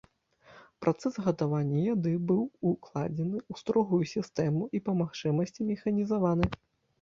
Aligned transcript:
Працэс 0.83 1.13
гатавання 1.25 1.83
яды 1.93 2.13
быў 2.31 2.39
укладзены 2.71 3.37
ў 3.51 3.63
строгую 3.63 4.01
сістэму 4.15 4.63
і 4.81 4.83
па 4.89 4.97
магчымасці 5.05 5.69
механізаваны. 5.71 6.51